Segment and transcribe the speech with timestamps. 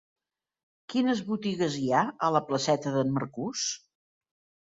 [0.93, 3.67] Quines botigues hi ha a la placeta d'en Marcús?